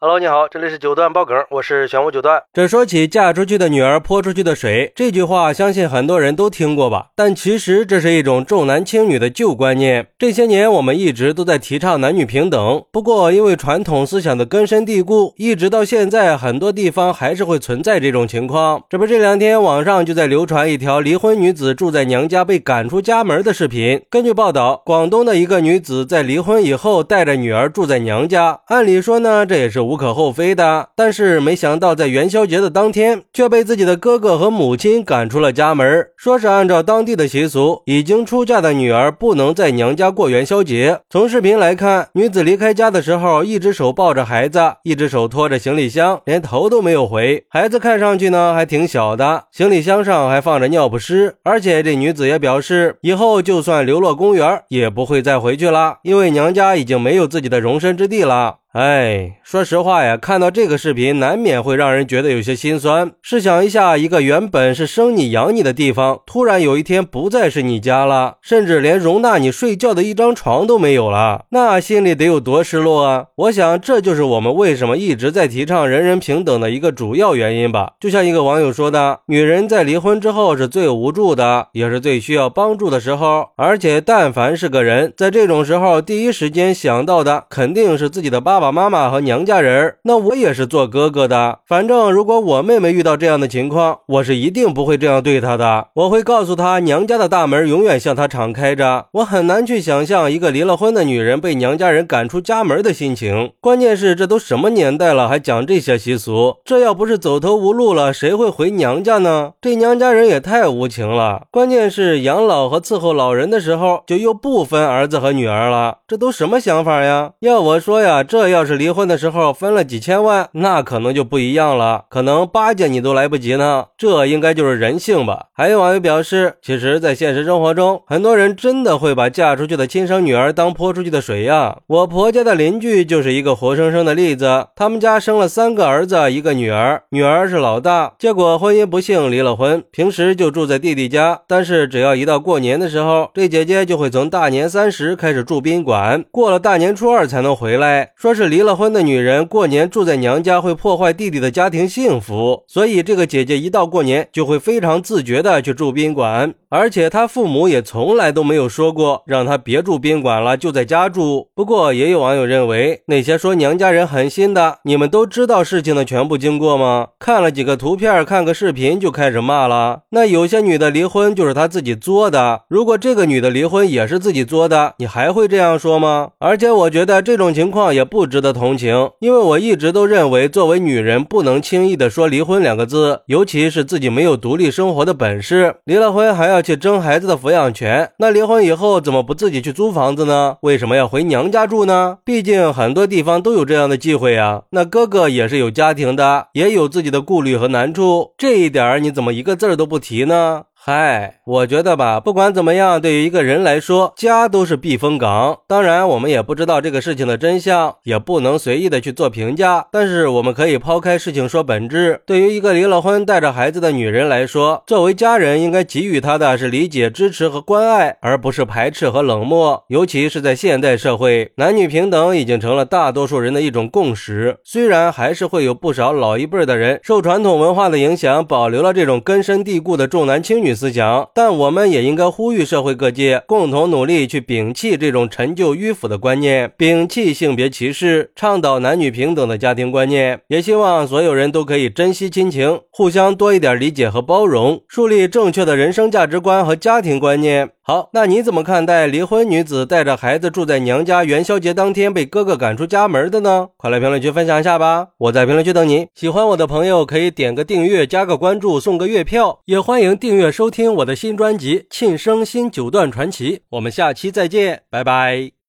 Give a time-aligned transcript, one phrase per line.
[0.00, 2.40] Hello，你好，这里是九段爆梗，我是玄武九段。
[2.52, 7.08] 这说起嫁出去的女儿泼出去的水这句话，相信很多人都听过吧？
[7.16, 10.06] 但其实这是一种重男轻女的旧观念。
[10.16, 18.80] 这些年我们一直都在提倡男女平等，不过因为传统思想的根深蒂固，一直到现在，很多地方还是会存在这种情况。
[18.88, 24.00] 这不，这两天网上就在流传一条离婚女子住在娘家被赶出家门的视频。
[24.08, 29.87] 根据报道，广东的一个女子在离婚以后带着女儿住在娘家，按理说呢，这也是。
[29.88, 36.06] 无可厚非的，但是没想到在元宵节的当天，却被自己的哥哥和母亲赶出了家门。
[36.14, 41.00] 说是按照当地的习俗，已经出嫁的女儿不能在娘家过元宵节。
[41.08, 47.46] 从视频来看，女子离开家的时候，一只手抱着孩子，一只手拖着行李箱，连头都没有回。
[47.48, 51.36] 孩子看上去呢还挺小的，行李箱上还放着尿不湿。
[51.42, 58.56] 而且这女子也表示，以后就算流落公园，也不会再回去了，因为娘家已经没有自己的容身之地了。
[58.78, 63.10] 哎，说实话呀，看到这个视频，难免会让人觉得有些心酸。
[63.20, 73.24] 试想一下，一个原本是生你养你的地方，突然有一天不再是你家了，甚至连容纳你睡觉的一张床都没有了，那心里得有多失落啊！
[73.34, 77.94] 我想，这就是我们为什么一直在提倡人人平等的一个主要原因吧。
[77.98, 83.48] 就像一个网友说的：“女人在离婚之后是最无助的，也是最需要帮助的时候。
[83.56, 91.58] 而且，但凡是个人，在这种时候，第一时间想到的肯定是自己的爸。”爸妈妈和娘家人，那我也是做哥哥的。
[91.66, 95.88] 反正如果我妹妹遇到这样的情况，我是一定不会这样对她的。
[95.94, 99.06] 我会告诉她，娘家的大门永远向她敞开着。
[99.12, 103.52] 我很难去想象一个离了婚的女人被娘家人赶出家门的心情。
[103.60, 106.56] 关键是这都什么年代了，还讲这些习俗？
[106.64, 109.52] 这要不是走投无路了，谁会回娘家呢？
[109.60, 111.42] 这娘家人也太无情了。
[111.50, 115.98] 关键是养老和伺候老人的时候，就又不分儿子和女儿了。
[116.08, 117.32] 这都什么想法呀？
[117.40, 118.47] 要我说呀，这。
[118.48, 123.86] 要是离婚的时候分了几千万，那可能就不一样了，可能巴结你都来不及呢。
[123.98, 125.46] 这应该就是人性吧？
[125.52, 131.78] 还有网友表示，其实，在现实生活中，很多人真的会把嫁出去的亲生女儿当泼出去的水呀。
[131.88, 148.37] 我婆家的邻居就是一个活生生的例子，他们家生了三个儿子，一个女儿，女儿是老大，结果婚姻不幸离了婚，平时就住在弟弟家，但是只要一到过年的时候，这姐姐就会从大年三十开始住宾馆，过了大年初二才能回来，说。
[148.38, 156.54] 是离了婚的女人过年住在娘家会破坏弟弟的家庭幸福，所以这个姐姐一到过年就会非常自觉的去住宾馆。
[156.70, 161.48] 而且他父母也从来都没有说过让他别住宾馆了，就在家住。
[161.54, 167.08] 不过也有网友认为，那些说娘家人狠心的，你们都知道事情的全部经过吗？
[167.18, 170.00] 看了几个图片，看个视频就开始骂了。
[170.10, 176.32] 那有些女的离婚就是她自己作的，如果这个女的离婚也是自己作的，你还会这样说吗？
[176.38, 186.57] 而且我觉得这种情况也不值得同情，因为我一直都认为，作为女人不能轻易的说离婚两个字，尤其是自己没有独立生活的本事，离了婚还要。
[186.58, 190.56] 要去争孩子的抚养权，那离婚以后怎么不自己去租房子呢？
[190.62, 192.18] 为什么要回娘家住呢？
[192.24, 194.62] 毕竟很多地方都有这样的忌讳呀。
[194.70, 200.64] 那哥哥也是有家庭的，也有自己的顾虑和难处，这一点你怎么一个字儿都不提呢？
[200.90, 205.58] 嗨，我觉得吧，不管怎么样，对于一个人来说，家都是避风港。
[205.68, 209.86] 当然，我们也不知道这个事情的真相，也不能随意的去做评价。
[209.92, 212.22] 但是，我们可以抛开事情说本质。
[212.24, 219.84] 对于一个离了婚带着孩子的女人来说，作为家人应该给予她的是理解、支持和关爱，而不是排斥和冷漠。
[219.88, 224.56] 尤其是在现代社会，男女平等已经成了大多数人的一种共识。
[224.64, 230.77] 虽然还是会有不少老一辈的人受传统文化的影响，保留了这种根深蒂固的重男轻女。
[230.78, 240.40] 思想，但我们也应该呼吁社会各界共同努力，去摒弃这种陈旧迂腐的观念，摒弃性别歧视，倡导男女平等的家庭观念。
[240.46, 247.70] 也希望所有人都可以珍惜亲情，互相多一点理解和包容，树立正确的人生价值观和家庭观念。
[247.82, 253.68] 好，那你怎么看待离婚女子带着孩子住在娘家，元宵节当天被哥哥赶出家门的呢？
[253.78, 255.08] 快来评论区分享一下吧！
[255.16, 256.08] 我在评论区等你。
[256.14, 263.56] 喜欢我的朋友可以点个订阅，加个关注，送个月票，也欢迎订阅收收听我的新专辑《庆生新九段传奇》。
[263.70, 265.57] 我们下期再见，拜拜。